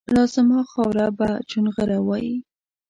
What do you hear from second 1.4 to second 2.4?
چونغره وایي